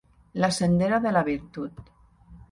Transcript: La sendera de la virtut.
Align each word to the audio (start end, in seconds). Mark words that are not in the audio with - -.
La 0.43 0.47
sendera 0.55 0.99
de 1.03 1.11
la 1.17 1.21
virtut. 1.27 1.83